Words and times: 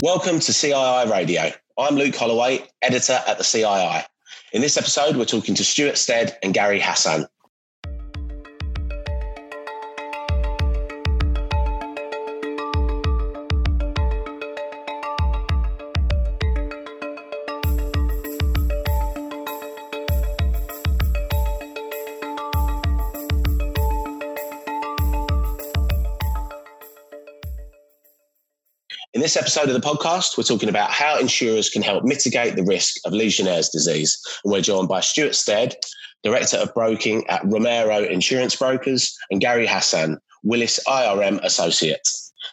Welcome 0.00 0.38
to 0.38 0.52
CII 0.52 1.10
Radio. 1.10 1.50
I'm 1.76 1.96
Luke 1.96 2.14
Holloway, 2.14 2.64
editor 2.82 3.20
at 3.26 3.36
the 3.36 3.42
CII. 3.42 4.04
In 4.52 4.62
this 4.62 4.76
episode, 4.76 5.16
we're 5.16 5.24
talking 5.24 5.56
to 5.56 5.64
Stuart 5.64 5.98
Stead 5.98 6.38
and 6.40 6.54
Gary 6.54 6.78
Hassan. 6.78 7.26
This 29.28 29.36
episode 29.36 29.68
of 29.68 29.74
the 29.74 29.86
podcast, 29.86 30.38
we're 30.38 30.42
talking 30.42 30.70
about 30.70 30.90
how 30.90 31.18
insurers 31.18 31.68
can 31.68 31.82
help 31.82 32.02
mitigate 32.02 32.56
the 32.56 32.62
risk 32.62 32.96
of 33.04 33.12
Legionnaire's 33.12 33.68
disease. 33.68 34.18
And 34.42 34.50
we're 34.50 34.62
joined 34.62 34.88
by 34.88 35.00
Stuart 35.00 35.34
Stead, 35.34 35.76
Director 36.22 36.56
of 36.56 36.72
Broking 36.72 37.28
at 37.28 37.44
Romero 37.44 38.04
Insurance 38.04 38.56
Brokers, 38.56 39.14
and 39.30 39.38
Gary 39.38 39.66
Hassan, 39.66 40.18
Willis 40.44 40.80
IRM 40.88 41.44
Associate. 41.44 42.00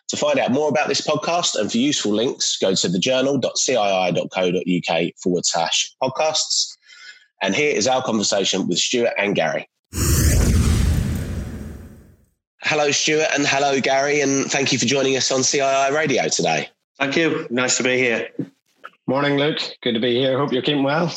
To 0.10 0.18
find 0.18 0.38
out 0.38 0.52
more 0.52 0.68
about 0.68 0.90
this 0.90 1.00
podcast 1.00 1.58
and 1.58 1.72
for 1.72 1.78
useful 1.78 2.12
links, 2.12 2.58
go 2.58 2.76
to 2.76 2.90
thejournal.cii.co.uk 2.90 5.14
forward 5.24 5.46
slash 5.46 5.90
podcasts. 6.04 6.76
And 7.42 7.56
here 7.56 7.74
is 7.74 7.88
our 7.88 8.04
conversation 8.04 8.68
with 8.68 8.80
Stuart 8.80 9.14
and 9.18 9.34
Gary. 9.34 9.70
Hello, 12.64 12.92
Stuart, 12.92 13.30
and 13.34 13.48
hello, 13.48 13.80
Gary, 13.80 14.20
and 14.20 14.52
thank 14.52 14.74
you 14.74 14.80
for 14.80 14.86
joining 14.86 15.16
us 15.16 15.32
on 15.32 15.40
CII 15.40 15.96
Radio 15.96 16.28
today. 16.28 16.68
Thank 17.00 17.16
you. 17.16 17.48
Nice 17.50 17.78
to 17.78 17.84
be 17.84 17.98
here. 17.98 18.30
Morning, 19.08 19.38
Luke. 19.38 19.60
Good 19.82 19.94
to 19.94 20.00
be 20.00 20.16
here. 20.16 20.38
Hope 20.38 20.52
you're 20.52 20.62
keeping 20.62 20.84
well. 20.84 21.14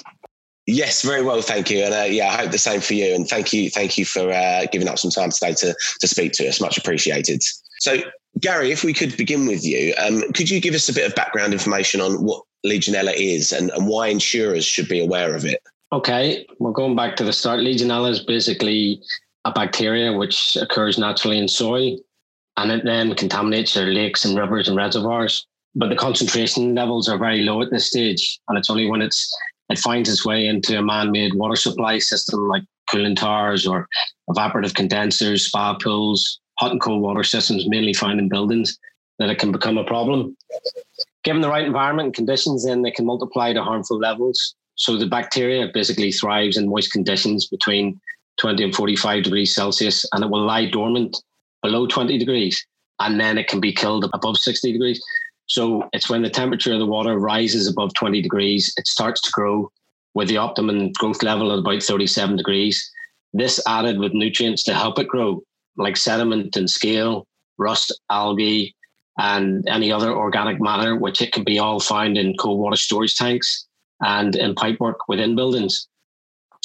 Yes, 0.66 1.01
very 1.01 1.23
well, 1.23 1.40
thank 1.40 1.71
you, 1.71 1.82
and 1.82 1.95
uh, 1.95 2.02
yeah, 2.02 2.29
I 2.29 2.43
hope 2.43 2.51
the 2.51 2.59
same 2.59 2.82
for 2.82 2.93
you. 2.93 3.15
And 3.15 3.26
thank 3.26 3.54
you, 3.54 3.71
thank 3.71 3.96
you 3.96 4.04
for 4.04 4.30
uh, 4.30 4.66
giving 4.71 4.87
up 4.87 4.99
some 4.99 5.10
time 5.10 5.30
today 5.30 5.54
to 5.54 5.74
to 6.01 6.06
speak 6.06 6.32
to 6.32 6.46
us. 6.46 6.60
Much 6.60 6.76
appreciated. 6.76 7.43
So, 7.80 7.96
Gary, 8.38 8.71
if 8.71 8.84
we 8.84 8.93
could 8.93 9.16
begin 9.16 9.46
with 9.46 9.65
you, 9.65 9.95
um, 9.96 10.21
could 10.34 10.51
you 10.51 10.60
give 10.60 10.74
us 10.74 10.87
a 10.90 10.93
bit 10.93 11.06
of 11.06 11.15
background 11.15 11.54
information 11.54 12.02
on 12.02 12.23
what 12.23 12.43
Legionella 12.66 13.15
is 13.16 13.51
and, 13.51 13.71
and 13.71 13.88
why 13.88 14.09
insurers 14.09 14.66
should 14.66 14.88
be 14.88 15.02
aware 15.02 15.34
of 15.34 15.46
it? 15.46 15.62
Okay, 15.90 16.46
we're 16.59 16.73
going 16.73 16.95
back 16.95 17.16
to 17.16 17.24
the 17.24 17.32
start. 17.32 17.60
Legionella 17.60 18.10
is 18.10 18.21
basically 18.21 19.01
a 19.46 19.52
bacteria 19.52 20.12
which 20.12 20.54
occurs 20.60 20.99
naturally 20.99 21.38
in 21.38 21.49
soil 21.49 21.96
and 22.59 22.71
it 22.71 22.84
then 22.84 23.15
contaminates 23.15 23.74
our 23.76 23.87
lakes 23.87 24.26
and 24.26 24.37
rivers 24.37 24.68
and 24.68 24.76
reservoirs. 24.76 25.46
But 25.74 25.91
the 25.91 25.97
concentration 25.97 26.74
levels 26.74 27.09
are 27.09 27.19
very 27.19 27.43
low 27.43 27.63
at 27.63 27.71
this 27.71 27.87
stage, 27.87 28.41
and 28.49 28.59
it's 28.59 28.71
only 28.71 28.91
when 28.91 29.02
it's 29.02 29.33
it 29.69 29.79
finds 29.79 30.09
its 30.09 30.24
way 30.24 30.47
into 30.47 30.79
a 30.79 30.83
man-made 30.83 31.35
water 31.35 31.57
supply 31.57 31.99
system 31.99 32.49
like 32.49 32.63
cooling 32.91 33.15
towers 33.15 33.66
or 33.66 33.87
evaporative 34.30 34.74
condensers, 34.74 35.46
spa 35.46 35.77
pools, 35.77 36.41
hot 36.59 36.73
and 36.73 36.80
cold 36.80 37.02
water 37.02 37.23
systems, 37.23 37.69
mainly 37.69 37.93
found 37.93 38.19
in 38.19 38.29
buildings, 38.29 38.79
that 39.19 39.30
it 39.30 39.39
can 39.39 39.52
become 39.52 39.79
a 39.79 39.85
problem. 39.85 40.37
Given 41.24 41.43
the 41.43 41.49
right 41.49 41.66
environment 41.66 42.07
and 42.07 42.15
conditions, 42.15 42.65
then 42.65 42.83
they 42.83 42.91
can 42.91 43.05
multiply 43.05 43.52
to 43.52 43.63
harmful 43.63 43.99
levels. 43.99 44.55
So 44.77 44.96
the 44.96 45.07
bacteria 45.07 45.69
basically 45.73 46.13
thrives 46.13 46.57
in 46.57 46.69
moist 46.69 46.93
conditions 46.93 47.46
between 47.46 48.01
20 48.41 48.65
and 48.65 48.74
45 48.74 49.24
degrees 49.24 49.55
Celsius, 49.55 50.07
and 50.13 50.24
it 50.24 50.30
will 50.30 50.46
lie 50.46 50.71
dormant 50.71 51.16
below 51.63 51.87
20 51.87 52.16
degrees, 52.16 52.65
and 53.01 53.21
then 53.21 53.37
it 53.37 53.49
can 53.49 53.61
be 53.61 53.73
killed 53.73 54.09
above 54.15 54.39
60 54.39 54.73
degrees. 54.73 55.02
So 55.49 55.88
it's 55.93 56.10
when 56.10 56.23
the 56.23 56.30
temperature 56.30 56.73
of 56.73 56.79
the 56.79 56.87
water 56.87 57.18
rises 57.18 57.66
above 57.66 57.95
20 57.95 58.23
degrees, 58.23 58.73
it 58.77 58.87
starts 58.87 59.21
to 59.23 59.30
grow 59.32 59.71
with 60.15 60.29
the 60.29 60.37
optimum 60.37 60.93
growth 60.93 61.23
level 61.23 61.52
at 61.52 61.59
about 61.59 61.82
37 61.82 62.37
degrees. 62.37 62.90
This 63.32 63.60
added 63.66 63.99
with 63.99 64.12
nutrients 64.12 64.62
to 64.65 64.75
help 64.75 64.99
it 64.99 65.09
grow, 65.09 65.43
like 65.77 65.97
sediment 65.97 66.56
and 66.56 66.69
scale, 66.69 67.27
rust, 67.56 67.99
algae, 68.11 68.75
and 69.19 69.67
any 69.69 69.91
other 69.91 70.12
organic 70.12 70.61
matter, 70.61 70.97
which 70.97 71.21
it 71.21 71.33
can 71.33 71.45
be 71.45 71.59
all 71.59 71.81
found 71.81 72.17
in 72.17 72.37
cold 72.37 72.61
water 72.61 72.77
storage 72.77 73.17
tanks 73.17 73.67
and 74.01 74.37
in 74.37 74.55
pipework 74.55 74.97
within 75.09 75.34
buildings 75.34 75.89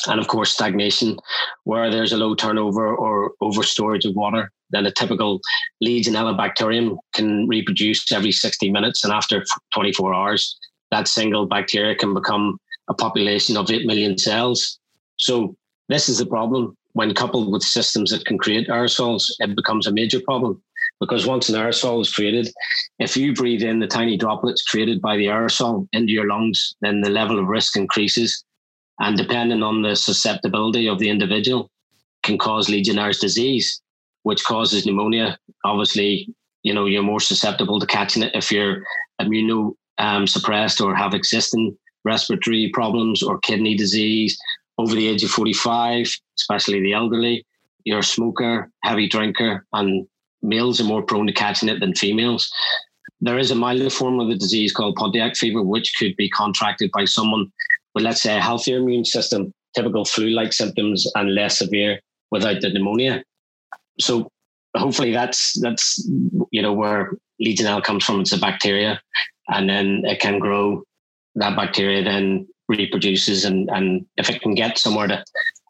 and 0.08 0.20
of 0.20 0.28
course 0.28 0.52
stagnation 0.52 1.18
where 1.64 1.90
there's 1.90 2.14
a 2.14 2.18
low 2.18 2.36
turnover 2.36 2.96
or 2.96 3.32
over 3.42 3.64
storage 3.64 4.06
of 4.06 4.16
water 4.16 4.52
then 4.74 4.86
a 4.86 4.92
typical 4.92 5.40
legionella 5.84 6.36
bacterium 6.36 6.98
can 7.14 7.48
reproduce 7.48 8.12
every 8.12 8.32
60 8.32 8.72
minutes 8.72 9.04
and 9.04 9.14
after 9.14 9.44
24 9.74 10.14
hours 10.14 10.58
that 10.92 11.08
single 11.08 11.46
bacteria 11.46 11.96
can 11.96 12.14
become 12.14 12.58
a 12.90 12.94
population 12.94 13.56
of 13.58 13.72
8 13.72 13.86
million 13.86 14.18
cells. 14.18 14.80
So 15.18 15.56
this 15.90 16.10
is 16.10 16.18
the 16.18 16.26
problem. 16.26 16.76
When 16.94 17.14
coupled 17.14 17.52
with 17.52 17.64
systems 17.64 18.12
that 18.12 18.26
can 18.26 18.38
create 18.38 18.68
aerosols 18.68 19.24
it 19.40 19.56
becomes 19.56 19.88
a 19.88 19.92
major 19.92 20.20
problem 20.20 20.62
because 21.00 21.26
once 21.26 21.50
an 21.50 21.56
aerosol 21.56 22.02
is 22.02 22.14
created 22.14 22.52
if 23.00 23.18
you 23.18 23.34
breathe 23.34 23.64
in 23.64 23.80
the 23.80 23.88
tiny 23.88 24.16
droplets 24.16 24.62
created 24.62 25.02
by 25.02 25.18
the 25.18 25.26
aerosol 25.26 25.88
into 25.92 26.14
your 26.14 26.28
lungs 26.28 26.76
then 26.82 27.02
the 27.02 27.10
level 27.10 27.40
of 27.40 27.48
risk 27.48 27.76
increases 27.76 28.44
and 29.00 29.18
depending 29.18 29.64
on 29.64 29.82
the 29.82 29.96
susceptibility 29.96 30.88
of 30.88 31.00
the 31.00 31.10
individual 31.10 31.72
can 32.24 32.38
cause 32.38 32.70
Legionnaire's 32.70 33.20
disease, 33.20 33.82
which 34.24 34.44
causes 34.44 34.86
pneumonia. 34.86 35.38
Obviously, 35.64 36.28
you 36.64 36.74
know, 36.74 36.86
you're 36.86 37.04
more 37.04 37.20
susceptible 37.20 37.80
to 37.80 37.86
catching 37.86 38.24
it 38.24 38.32
if 38.34 38.52
you're 38.52 38.84
immunosuppressed 39.22 40.84
or 40.84 40.96
have 40.96 41.14
existing 41.14 41.78
respiratory 42.06 42.70
problems 42.74 43.22
or 43.22 43.40
kidney 43.40 43.76
disease 43.76 44.38
over 44.78 44.96
the 44.96 45.08
age 45.08 45.24
of 45.24 45.30
45, 45.30 46.12
especially 46.38 46.82
the 46.82 46.94
elderly. 46.94 47.46
You're 47.84 48.00
a 48.00 48.04
smoker, 48.04 48.70
heavy 48.84 49.08
drinker, 49.08 49.66
and 49.74 50.08
males 50.42 50.80
are 50.80 50.86
more 50.86 51.04
prone 51.04 51.28
to 51.28 51.34
catching 51.34 51.70
it 51.70 51.80
than 51.80 51.96
females. 51.96 52.50
There 53.22 53.38
is 53.38 53.52
a 53.52 53.56
milder 53.56 53.90
form 53.90 54.20
of 54.20 54.28
the 54.28 54.36
disease 54.36 54.74
called 54.74 54.96
Pontiac 54.96 55.36
fever, 55.36 55.62
which 55.62 55.94
could 55.98 56.16
be 56.18 56.30
contracted 56.30 56.92
by 56.92 57.06
someone 57.06 57.52
with, 57.94 58.04
let's 58.04 58.22
say, 58.22 58.38
a 58.38 58.42
healthier 58.42 58.78
immune 58.78 59.06
system, 59.06 59.54
typical 59.76 60.06
flu 60.06 60.30
like 60.30 60.54
symptoms, 60.54 61.10
and 61.16 61.36
less 61.36 61.60
severe 61.60 62.00
without 62.32 62.62
the 62.62 62.70
pneumonia. 62.70 63.24
So 64.00 64.32
hopefully 64.76 65.12
that's 65.12 65.60
that's 65.62 66.08
you 66.52 66.62
know 66.62 66.74
where 66.74 67.14
Legionella 67.42 67.84
comes 67.84 68.04
from. 68.04 68.22
It's 68.22 68.32
a 68.32 68.40
bacteria, 68.40 69.02
and 69.50 69.70
then 69.70 70.04
it 70.06 70.20
can 70.20 70.40
grow. 70.40 70.84
That 71.36 71.56
bacteria 71.56 72.04
then 72.04 72.48
reproduces, 72.68 73.46
and 73.46 73.70
and 73.70 74.06
if 74.18 74.30
it 74.30 74.42
can 74.42 74.56
get 74.56 74.78
somewhere 74.78 75.08
to 75.08 75.24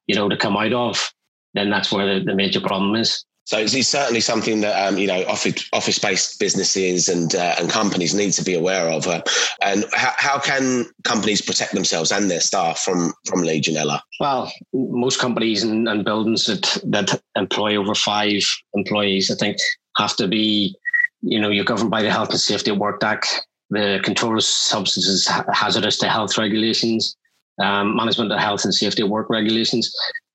you 0.08 0.16
know 0.16 0.30
to 0.30 0.38
come 0.38 0.58
out 0.58 0.74
of, 0.74 1.12
then 1.54 1.70
that's 1.70 1.92
where 1.92 2.20
the, 2.20 2.26
the 2.26 2.36
major 2.36 2.62
problem 2.62 2.96
is. 2.96 3.24
So 3.46 3.58
it's, 3.58 3.74
certainly 3.88 4.22
something 4.22 4.62
that 4.62 4.88
um, 4.88 4.98
you 4.98 5.08
know 5.08 5.24
office 5.26 5.68
office 5.74 6.00
based 6.00 6.40
businesses 6.40 7.10
and 7.10 7.36
uh, 7.36 7.56
and 7.60 7.70
companies 7.70 8.14
need 8.14 8.32
to 8.34 8.44
be 8.44 8.54
aware 8.54 8.90
of. 8.90 9.06
Uh, 9.08 9.22
and 9.62 9.86
how, 9.92 10.14
how 10.18 10.40
can 10.40 10.86
companies 11.04 11.42
protect 11.42 11.74
themselves 11.74 12.12
and 12.12 12.32
their 12.32 12.40
staff 12.40 12.80
from 12.80 13.14
from 13.26 13.42
Legionella? 13.42 14.00
Well, 14.20 14.52
most 14.74 15.20
companies 15.20 15.64
and, 15.64 15.88
and 15.90 16.06
buildings 16.06 16.46
that 16.46 16.78
that 16.86 17.22
employ 17.36 17.76
over 17.76 17.94
five 17.94 18.42
employees, 18.76 19.30
I 19.30 19.36
think, 19.36 19.58
have 19.98 20.16
to 20.18 20.28
be 20.28 20.76
you 21.22 21.40
know 21.40 21.50
you're 21.50 21.66
governed 21.66 21.92
by 21.92 22.02
the 22.02 22.12
Health 22.12 22.30
and 22.30 22.40
Safety 22.40 22.72
at 22.72 22.78
Work 22.78 23.04
Act, 23.04 23.46
the 23.70 24.00
Control 24.04 24.38
of 24.38 24.44
Substances 24.44 25.28
Hazardous 25.54 25.98
to 25.98 26.08
Health 26.08 26.38
regulations, 26.38 27.18
um, 27.62 27.96
Management 27.96 28.32
of 28.32 28.40
Health 28.40 28.64
and 28.64 28.74
Safety 28.74 29.04
at 29.04 29.10
Work 29.10 29.30
regulations. 29.30 29.94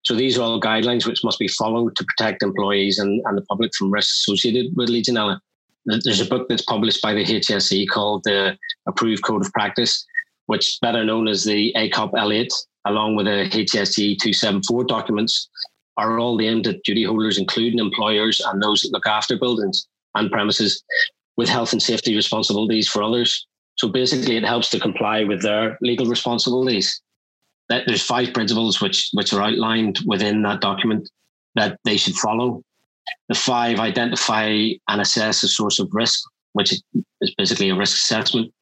So 0.09 0.15
these 0.15 0.39
are 0.39 0.43
all 0.43 0.59
guidelines 0.59 1.07
which 1.07 1.23
must 1.23 1.39
be 1.39 1.49
followed 1.49 1.95
to 1.97 2.05
protect 2.05 2.43
employees 2.43 2.99
and, 2.99 3.21
and 3.27 3.37
the 3.37 3.43
public 3.43 3.75
from 3.75 3.91
risks 3.91 4.21
associated 4.21 4.75
with 4.75 4.89
Legionella. 4.89 5.39
There's 5.85 6.23
a 6.23 6.25
book 6.25 6.49
that's 6.49 6.63
published 6.63 7.03
by 7.03 7.13
the 7.13 7.25
HSE 7.25 7.87
called 7.91 8.25
the 8.25 8.57
Approved 8.87 9.23
Code 9.23 9.45
of 9.45 9.53
Practice, 9.53 10.07
which 10.47 10.79
better 10.81 11.05
known 11.05 11.29
as 11.29 11.45
the 11.45 11.75
ACOP 11.77 12.13
L8, 12.13 12.49
along 12.87 13.17
with 13.17 13.27
the 13.27 13.51
HSG 13.51 14.19
274 14.19 14.85
documents, 14.85 15.51
are 15.99 16.19
all 16.19 16.41
aimed 16.41 16.67
at 16.67 16.83
duty 16.85 17.05
holders, 17.05 17.37
including 17.37 17.79
employers 17.79 18.41
and 18.41 18.63
those 18.63 18.81
that 18.81 18.93
look 18.93 19.07
after 19.07 19.37
buildings 19.37 19.89
and 20.15 20.31
premises 20.31 20.83
with 21.37 21.51
health 21.51 21.73
and 21.73 21.83
safety 21.83 22.17
responsibilities 22.17 22.89
for 22.89 23.03
others. 23.03 23.47
So 23.77 23.89
basically, 23.89 24.39
it 24.39 24.45
helps 24.47 24.71
to 24.71 24.81
comply 24.81 25.25
with 25.25 25.43
their 25.43 25.77
legal 25.83 26.07
responsibilities 26.07 26.99
that 27.69 27.85
there's 27.87 28.03
five 28.03 28.33
principles 28.33 28.81
which 28.81 29.11
which 29.13 29.33
are 29.33 29.43
outlined 29.43 30.01
within 30.07 30.43
that 30.43 30.61
document 30.61 31.09
that 31.55 31.79
they 31.85 31.97
should 31.97 32.15
follow. 32.15 32.63
The 33.29 33.35
five 33.35 33.79
identify 33.79 34.49
and 34.89 35.01
assess 35.01 35.43
a 35.43 35.49
source 35.49 35.79
of 35.79 35.89
risk, 35.93 36.21
which 36.53 36.73
is 36.73 37.35
basically 37.37 37.71
a 37.71 37.75
risk 37.75 37.97
assessment. 37.97 38.53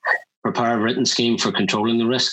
Prepare 0.43 0.75
a 0.75 0.81
written 0.81 1.05
scheme 1.05 1.37
for 1.39 1.53
controlling 1.53 1.99
the 1.99 2.07
risk. 2.07 2.33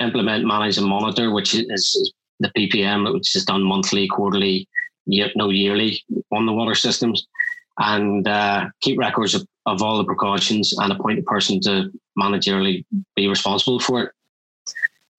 Implement, 0.00 0.46
manage, 0.46 0.78
and 0.78 0.86
monitor, 0.86 1.32
which 1.32 1.54
is, 1.54 2.12
the 2.40 2.52
PPM, 2.56 3.12
which 3.12 3.34
is 3.34 3.44
done 3.44 3.62
monthly, 3.64 4.06
quarterly, 4.06 4.68
year, 5.06 5.28
no 5.34 5.50
yearly 5.50 6.04
on 6.30 6.46
the 6.46 6.52
water 6.52 6.74
systems, 6.74 7.26
and 7.78 8.28
uh, 8.28 8.66
keep 8.80 8.98
records 8.98 9.34
of, 9.34 9.46
of 9.66 9.82
all 9.82 9.98
the 9.98 10.04
precautions 10.04 10.72
and 10.78 10.92
appoint 10.92 11.18
a 11.18 11.22
person 11.22 11.60
to 11.62 11.90
managerially 12.16 12.84
be 13.16 13.26
responsible 13.26 13.80
for 13.80 14.04
it. 14.04 14.12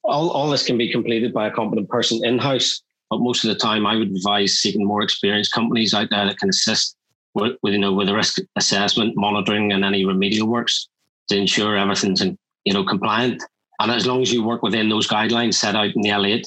All, 0.09 0.31
all 0.31 0.49
this 0.49 0.65
can 0.65 0.77
be 0.77 0.91
completed 0.91 1.33
by 1.33 1.47
a 1.47 1.51
competent 1.51 1.87
person 1.89 2.23
in 2.25 2.39
house, 2.39 2.81
but 3.09 3.19
most 3.19 3.43
of 3.43 3.49
the 3.49 3.55
time, 3.55 3.85
I 3.85 3.95
would 3.95 4.09
advise 4.09 4.59
seeking 4.59 4.85
more 4.85 5.01
experienced 5.01 5.53
companies 5.53 5.93
out 5.93 6.09
there 6.09 6.25
that 6.25 6.39
can 6.39 6.49
assist 6.49 6.95
with, 7.35 7.57
with 7.61 7.73
you 7.73 7.79
know 7.79 7.93
with 7.93 8.07
the 8.07 8.15
risk 8.15 8.39
assessment, 8.55 9.13
monitoring, 9.15 9.71
and 9.71 9.85
any 9.85 10.05
remedial 10.05 10.47
works 10.47 10.87
to 11.29 11.37
ensure 11.37 11.77
everything's 11.77 12.21
in, 12.21 12.37
you 12.65 12.73
know 12.73 12.83
compliant. 12.83 13.43
And 13.79 13.91
as 13.91 14.05
long 14.05 14.21
as 14.21 14.33
you 14.33 14.43
work 14.43 14.61
within 14.61 14.89
those 14.89 15.07
guidelines 15.07 15.53
set 15.53 15.75
out 15.75 15.95
in 15.95 16.01
the 16.01 16.09
L8, 16.09 16.43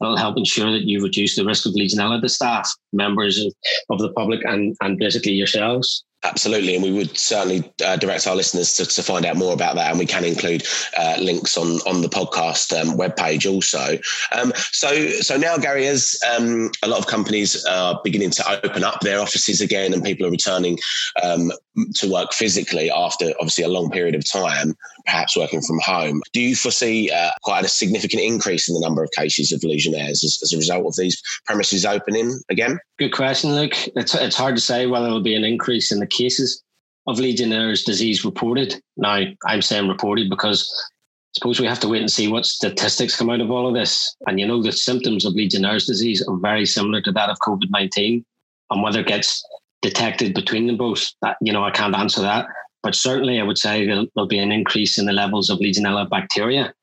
it'll 0.00 0.16
help 0.16 0.36
ensure 0.36 0.70
that 0.70 0.84
you 0.84 1.02
reduce 1.02 1.36
the 1.36 1.44
risk 1.44 1.66
of 1.66 1.72
Legionella 1.72 2.20
to 2.20 2.28
staff, 2.28 2.70
members 2.92 3.44
of 3.90 3.98
the 3.98 4.12
public, 4.12 4.44
and, 4.44 4.76
and 4.82 4.98
basically 4.98 5.32
yourselves. 5.32 6.04
Absolutely, 6.24 6.74
and 6.74 6.82
we 6.82 6.92
would 6.92 7.16
certainly 7.16 7.70
uh, 7.84 7.96
direct 7.96 8.26
our 8.26 8.34
listeners 8.34 8.72
to, 8.74 8.86
to 8.86 9.02
find 9.02 9.24
out 9.24 9.36
more 9.36 9.52
about 9.52 9.76
that, 9.76 9.90
and 9.90 9.98
we 9.98 10.06
can 10.06 10.24
include 10.24 10.64
uh, 10.98 11.16
links 11.20 11.56
on 11.56 11.78
on 11.86 12.00
the 12.00 12.08
podcast 12.08 12.72
um, 12.78 12.96
webpage 12.96 13.48
also. 13.48 13.98
Um, 14.32 14.52
so, 14.72 15.08
so 15.20 15.36
now, 15.36 15.56
Gary, 15.56 15.86
as 15.86 16.18
um, 16.36 16.70
a 16.82 16.88
lot 16.88 16.98
of 16.98 17.06
companies 17.06 17.64
are 17.66 18.00
beginning 18.02 18.30
to 18.30 18.64
open 18.64 18.82
up 18.82 19.00
their 19.00 19.20
offices 19.20 19.60
again, 19.60 19.92
and 19.92 20.02
people 20.02 20.26
are 20.26 20.30
returning 20.30 20.78
um, 21.22 21.52
to 21.94 22.10
work 22.10 22.32
physically 22.32 22.90
after 22.90 23.32
obviously 23.38 23.64
a 23.64 23.68
long 23.68 23.90
period 23.90 24.14
of 24.14 24.28
time, 24.28 24.74
perhaps 25.04 25.36
working 25.36 25.60
from 25.60 25.78
home. 25.80 26.22
Do 26.32 26.40
you 26.40 26.56
foresee 26.56 27.10
uh, 27.10 27.30
quite 27.42 27.64
a 27.64 27.68
significant 27.68 28.22
increase 28.22 28.68
in 28.68 28.74
the 28.74 28.80
number 28.80 29.04
of 29.04 29.10
cases 29.12 29.52
of 29.52 29.62
Legionnaires 29.62 30.24
as, 30.24 30.40
as 30.42 30.52
a 30.52 30.56
result 30.56 30.86
of 30.86 30.96
these 30.96 31.20
premises 31.44 31.84
opening 31.84 32.40
again? 32.48 32.78
Good 32.98 33.12
question, 33.12 33.54
Luke. 33.54 33.74
It's 33.94 34.14
it's 34.14 34.36
hard 34.36 34.56
to 34.56 34.60
say 34.60 34.86
whether 34.86 35.04
there'll 35.04 35.20
be 35.20 35.36
an 35.36 35.44
increase 35.44 35.92
in 35.92 36.00
the 36.00 36.05
cases 36.06 36.62
of 37.06 37.18
Legionnaire's 37.18 37.84
disease 37.84 38.24
reported. 38.24 38.80
Now, 38.96 39.22
I'm 39.46 39.62
saying 39.62 39.88
reported 39.88 40.28
because 40.28 40.68
I 40.80 41.38
suppose 41.38 41.60
we 41.60 41.66
have 41.66 41.80
to 41.80 41.88
wait 41.88 42.00
and 42.00 42.10
see 42.10 42.28
what 42.28 42.46
statistics 42.46 43.16
come 43.16 43.30
out 43.30 43.40
of 43.40 43.50
all 43.50 43.68
of 43.68 43.74
this. 43.74 44.16
And 44.26 44.40
you 44.40 44.46
know, 44.46 44.62
the 44.62 44.72
symptoms 44.72 45.24
of 45.24 45.34
Legionnaire's 45.34 45.86
disease 45.86 46.26
are 46.26 46.36
very 46.36 46.66
similar 46.66 47.00
to 47.02 47.12
that 47.12 47.30
of 47.30 47.38
COVID 47.40 47.70
19. 47.70 48.24
And 48.70 48.82
whether 48.82 49.00
it 49.00 49.06
gets 49.06 49.46
detected 49.82 50.34
between 50.34 50.66
them 50.66 50.76
both, 50.76 51.12
that, 51.22 51.36
you 51.40 51.52
know, 51.52 51.62
I 51.62 51.70
can't 51.70 51.94
answer 51.94 52.20
that. 52.22 52.46
But 52.82 52.94
certainly, 52.94 53.40
I 53.40 53.44
would 53.44 53.58
say 53.58 53.86
there'll, 53.86 54.06
there'll 54.14 54.28
be 54.28 54.38
an 54.38 54.52
increase 54.52 54.98
in 54.98 55.06
the 55.06 55.12
levels 55.12 55.50
of 55.50 55.58
Legionella 55.58 56.08
bacteria 56.08 56.74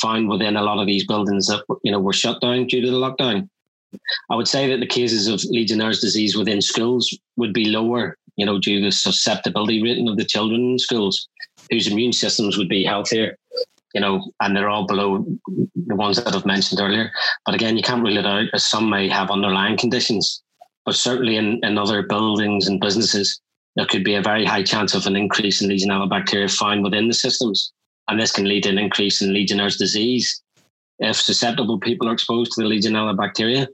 found 0.00 0.28
within 0.28 0.56
a 0.56 0.62
lot 0.62 0.78
of 0.78 0.86
these 0.86 1.06
buildings 1.06 1.46
that 1.46 1.62
you 1.82 1.92
know 1.92 2.00
were 2.00 2.12
shut 2.12 2.40
down 2.40 2.66
due 2.66 2.80
to 2.80 2.90
the 2.90 2.96
lockdown. 2.96 3.48
I 4.30 4.36
would 4.36 4.48
say 4.48 4.68
that 4.68 4.80
the 4.80 4.86
cases 4.86 5.26
of 5.26 5.42
Legionnaire's 5.50 6.00
disease 6.00 6.36
within 6.36 6.62
schools 6.62 7.16
would 7.36 7.52
be 7.52 7.66
lower 7.66 8.16
you 8.40 8.46
know, 8.46 8.58
due 8.58 8.80
to 8.80 8.86
the 8.86 8.92
susceptibility 8.92 9.82
rating 9.82 10.08
of 10.08 10.16
the 10.16 10.24
children 10.24 10.72
in 10.72 10.78
schools, 10.78 11.28
whose 11.70 11.86
immune 11.86 12.14
systems 12.14 12.56
would 12.56 12.70
be 12.70 12.82
healthier, 12.82 13.36
you 13.92 14.00
know, 14.00 14.32
and 14.40 14.56
they're 14.56 14.70
all 14.70 14.86
below 14.86 15.26
the 15.74 15.94
ones 15.94 16.16
that 16.16 16.34
I've 16.34 16.46
mentioned 16.46 16.80
earlier. 16.80 17.12
But 17.44 17.54
again, 17.54 17.76
you 17.76 17.82
can't 17.82 18.02
rule 18.02 18.16
it 18.16 18.24
out 18.24 18.46
as 18.54 18.64
some 18.64 18.88
may 18.88 19.10
have 19.10 19.30
underlying 19.30 19.76
conditions. 19.76 20.42
But 20.86 20.94
certainly 20.94 21.36
in, 21.36 21.60
in 21.62 21.76
other 21.76 22.02
buildings 22.02 22.66
and 22.66 22.80
businesses, 22.80 23.38
there 23.76 23.84
could 23.84 24.04
be 24.04 24.14
a 24.14 24.22
very 24.22 24.46
high 24.46 24.62
chance 24.62 24.94
of 24.94 25.06
an 25.06 25.16
increase 25.16 25.60
in 25.60 25.68
Legionella 25.68 26.08
bacteria 26.08 26.48
found 26.48 26.82
within 26.82 27.08
the 27.08 27.14
systems. 27.14 27.72
And 28.08 28.18
this 28.18 28.32
can 28.32 28.46
lead 28.46 28.62
to 28.62 28.70
an 28.70 28.78
increase 28.78 29.20
in 29.20 29.34
Legionnaire's 29.34 29.76
disease. 29.76 30.42
If 30.98 31.16
susceptible 31.16 31.78
people 31.78 32.08
are 32.08 32.14
exposed 32.14 32.52
to 32.52 32.62
the 32.62 32.68
Legionella 32.68 33.14
bacteria, 33.14 33.68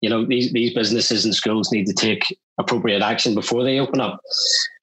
you 0.00 0.10
know, 0.10 0.24
these, 0.24 0.52
these 0.52 0.74
businesses 0.74 1.24
and 1.24 1.34
schools 1.34 1.72
need 1.72 1.86
to 1.86 1.92
take 1.92 2.22
appropriate 2.58 3.02
action 3.02 3.34
before 3.34 3.64
they 3.64 3.78
open 3.78 4.00
up. 4.00 4.20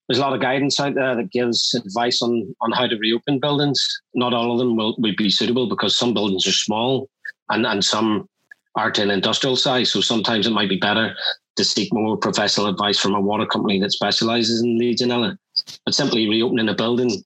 There's 0.07 0.19
a 0.19 0.21
lot 0.21 0.33
of 0.33 0.41
guidance 0.41 0.79
out 0.79 0.95
there 0.95 1.15
that 1.15 1.31
gives 1.31 1.73
advice 1.73 2.21
on, 2.21 2.55
on 2.61 2.71
how 2.71 2.87
to 2.87 2.97
reopen 2.97 3.39
buildings. 3.39 3.83
Not 4.13 4.33
all 4.33 4.51
of 4.51 4.59
them 4.59 4.75
will, 4.75 4.95
will 4.99 5.15
be 5.17 5.29
suitable 5.29 5.67
because 5.67 5.97
some 5.97 6.13
buildings 6.13 6.45
are 6.45 6.51
small 6.51 7.09
and, 7.49 7.65
and 7.65 7.83
some 7.83 8.29
aren't 8.75 8.99
in 8.99 9.09
industrial 9.09 9.55
size. 9.55 9.91
So 9.91 10.01
sometimes 10.01 10.45
it 10.45 10.51
might 10.51 10.69
be 10.69 10.77
better 10.77 11.15
to 11.55 11.63
seek 11.63 11.93
more 11.93 12.17
professional 12.17 12.67
advice 12.67 12.99
from 12.99 13.15
a 13.15 13.21
water 13.21 13.45
company 13.45 13.79
that 13.79 13.93
specializes 13.93 14.61
in 14.61 14.77
Legionella. 14.77 15.37
But 15.85 15.95
simply 15.95 16.27
reopening 16.27 16.67
a 16.67 16.75
building 16.75 17.23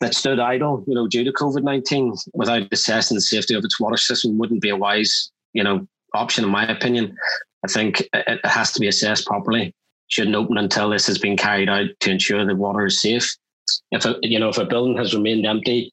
that 0.00 0.14
stood 0.14 0.40
idle, 0.40 0.84
you 0.88 0.96
know, 0.96 1.06
due 1.06 1.22
to 1.22 1.32
COVID 1.32 1.62
nineteen 1.62 2.12
without 2.34 2.66
assessing 2.72 3.14
the 3.14 3.20
safety 3.20 3.54
of 3.54 3.64
its 3.64 3.78
water 3.78 3.96
system 3.96 4.36
wouldn't 4.36 4.60
be 4.60 4.68
a 4.68 4.76
wise, 4.76 5.30
you 5.52 5.62
know, 5.62 5.86
option 6.14 6.44
in 6.44 6.50
my 6.50 6.66
opinion. 6.66 7.16
I 7.64 7.68
think 7.68 8.02
it 8.12 8.44
has 8.44 8.72
to 8.72 8.80
be 8.80 8.88
assessed 8.88 9.26
properly. 9.26 9.74
Shouldn't 10.08 10.36
open 10.36 10.58
until 10.58 10.90
this 10.90 11.06
has 11.06 11.18
been 11.18 11.36
carried 11.36 11.68
out 11.68 11.86
to 12.00 12.10
ensure 12.10 12.44
the 12.44 12.54
water 12.54 12.86
is 12.86 13.00
safe. 13.00 13.34
If 13.90 14.04
a, 14.04 14.16
you 14.22 14.38
know 14.38 14.48
if 14.48 14.58
a 14.58 14.64
building 14.64 14.96
has 14.98 15.14
remained 15.14 15.46
empty 15.46 15.92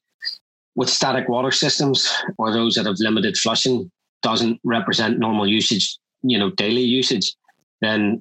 with 0.74 0.90
static 0.90 1.28
water 1.28 1.50
systems 1.50 2.12
or 2.38 2.52
those 2.52 2.74
that 2.74 2.86
have 2.86 2.96
limited 2.98 3.36
flushing 3.36 3.90
doesn't 4.22 4.60
represent 4.64 5.18
normal 5.18 5.46
usage, 5.46 5.98
you 6.22 6.38
know, 6.38 6.50
daily 6.50 6.82
usage, 6.82 7.34
then 7.80 8.20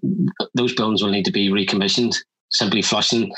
those 0.56 0.74
buildings 0.74 1.04
will 1.04 1.12
need 1.12 1.25
to 1.25 1.31
be 1.31 1.50
recommissioned. 1.50 2.18
Simply 2.51 2.81
flushing 2.81 3.31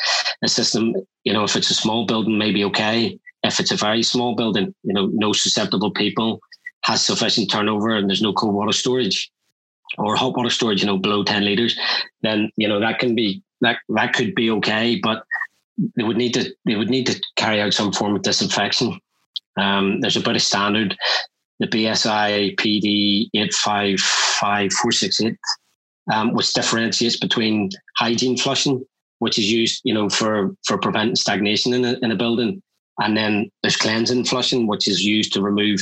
a 0.43 0.47
system, 0.47 0.93
you 1.23 1.33
know, 1.33 1.43
if 1.43 1.55
it's 1.55 1.69
a 1.69 1.75
small 1.75 2.05
building, 2.05 2.37
maybe 2.37 2.63
okay. 2.65 3.19
If 3.43 3.59
it's 3.59 3.71
a 3.71 3.75
very 3.75 4.03
small 4.03 4.35
building, 4.35 4.73
you 4.83 4.93
know, 4.93 5.09
no 5.11 5.33
susceptible 5.33 5.91
people, 5.91 6.39
has 6.83 7.05
sufficient 7.05 7.51
turnover, 7.51 7.95
and 7.95 8.09
there's 8.09 8.21
no 8.21 8.33
cold 8.33 8.53
water 8.53 8.71
storage, 8.71 9.31
or 9.97 10.15
hot 10.15 10.35
water 10.35 10.49
storage, 10.49 10.81
you 10.81 10.87
know, 10.87 10.97
below 10.97 11.23
10 11.23 11.45
liters, 11.45 11.77
then, 12.21 12.49
you 12.55 12.67
know, 12.67 12.79
that 12.79 12.99
can 12.99 13.15
be, 13.15 13.41
that, 13.61 13.77
that 13.89 14.13
could 14.13 14.33
be 14.35 14.49
okay, 14.49 14.99
but 15.01 15.23
they 15.95 16.03
would 16.03 16.17
need 16.17 16.33
to, 16.33 16.53
they 16.65 16.75
would 16.75 16.89
need 16.89 17.07
to 17.07 17.21
carry 17.35 17.61
out 17.61 17.73
some 17.73 17.91
form 17.91 18.15
of 18.15 18.21
disinfection. 18.21 18.99
Um, 19.57 19.99
there's 20.01 20.17
a 20.17 20.21
British 20.21 20.45
standard, 20.45 20.95
the 21.59 21.67
BSI 21.67 22.55
PD 22.55 23.29
855468, 23.33 25.37
um, 26.11 26.33
which 26.33 26.53
differentiates 26.53 27.17
between 27.17 27.69
hygiene 27.97 28.37
flushing, 28.37 28.83
which 29.19 29.37
is 29.37 29.51
used, 29.51 29.81
you 29.83 29.93
know, 29.93 30.09
for, 30.09 30.55
for 30.65 30.77
preventing 30.77 31.15
stagnation 31.15 31.73
in 31.73 31.85
a, 31.85 31.93
in 32.01 32.11
a 32.11 32.15
building. 32.15 32.61
And 32.99 33.15
then 33.15 33.49
there's 33.61 33.77
cleansing 33.77 34.25
flushing, 34.25 34.67
which 34.67 34.87
is 34.87 35.03
used 35.03 35.33
to 35.33 35.41
remove 35.41 35.81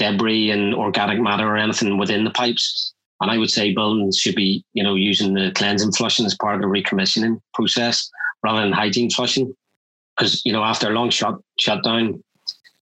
debris 0.00 0.50
and 0.50 0.74
organic 0.74 1.20
matter 1.20 1.46
or 1.46 1.56
anything 1.56 1.98
within 1.98 2.24
the 2.24 2.30
pipes. 2.30 2.92
And 3.20 3.30
I 3.30 3.36
would 3.36 3.50
say 3.50 3.74
buildings 3.74 4.16
should 4.16 4.34
be, 4.34 4.64
you 4.72 4.82
know, 4.82 4.94
using 4.94 5.34
the 5.34 5.52
cleansing 5.54 5.92
flushing 5.92 6.26
as 6.26 6.34
part 6.34 6.56
of 6.56 6.62
the 6.62 6.66
recommissioning 6.66 7.38
process 7.54 8.10
rather 8.42 8.62
than 8.62 8.72
hygiene 8.72 9.10
flushing. 9.10 9.54
Because, 10.16 10.42
you 10.44 10.52
know, 10.52 10.64
after 10.64 10.88
a 10.88 10.92
long 10.92 11.10
shut 11.10 11.36
shutdown, 11.58 12.24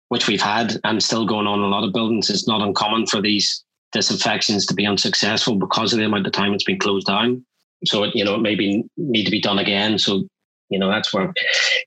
which 0.10 0.28
we've 0.28 0.42
had 0.42 0.80
and 0.84 1.02
still 1.02 1.26
going 1.26 1.48
on 1.48 1.60
in 1.60 1.66
a 1.66 1.70
lot 1.70 1.84
of 1.84 1.94
buildings, 1.94 2.30
it's 2.30 2.48
not 2.48 2.62
uncommon 2.62 3.06
for 3.06 3.22
these 3.22 3.64
disinfections 3.92 4.66
to 4.66 4.74
be 4.74 4.88
unsuccessful 4.88 5.56
because 5.56 5.94
of 5.94 6.00
the 6.00 6.06
amount 6.06 6.26
of 6.26 6.34
time 6.34 6.54
it's 6.54 6.64
been 6.64 6.80
closed 6.80 7.08
down. 7.08 7.46
So, 7.86 8.04
it, 8.04 8.16
you 8.16 8.26
know, 8.26 8.36
it 8.36 8.42
maybe 8.42 8.84
need 8.98 9.26
to 9.26 9.32
be 9.32 9.42
done 9.42 9.60
again. 9.60 10.00
So, 10.00 10.24
you 10.70 10.80
know, 10.80 10.90
that's 10.90 11.14
where 11.14 11.32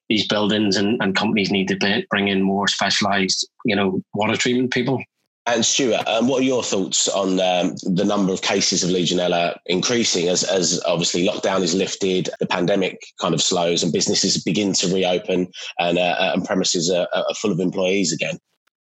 these 0.09 0.29
buildings 0.29 0.77
and, 0.77 1.03
and 1.03 1.17
companies 1.17 1.51
need 1.51 1.67
to 1.69 2.05
bring 2.11 2.29
in 2.29 2.43
more 2.43 2.69
specialized, 2.69 3.49
you 3.65 3.75
know, 3.75 4.01
water 4.15 4.37
treatment 4.37 4.73
people 4.73 5.03
and 5.47 5.65
Stuart, 5.65 6.07
um, 6.09 6.27
what 6.27 6.41
are 6.41 6.45
your 6.45 6.63
thoughts 6.63 7.09
on 7.09 7.41
um, 7.41 7.77
the 7.83 8.05
number 8.05 8.33
of 8.33 8.43
cases 8.43 8.83
of 8.83 8.91
Legionella 8.91 9.57
increasing 9.67 10.29
as, 10.29 10.43
as 10.43 10.83
obviously 10.87 11.27
lockdown 11.27 11.63
is 11.63 11.75
lifted, 11.75 12.29
the 12.41 12.47
pandemic 12.47 13.01
kind 13.21 13.33
of 13.33 13.41
slows, 13.41 13.83
and 13.83 13.93
businesses 13.93 14.43
begin 14.43 14.73
to 14.73 14.93
reopen, 14.93 15.47
and, 15.79 15.99
uh, 15.99 16.33
and 16.35 16.45
premises 16.45 16.91
are, 16.91 17.07
are 17.15 17.35
full 17.35 17.53
of 17.53 17.61
employees 17.61 18.13
again? 18.13 18.39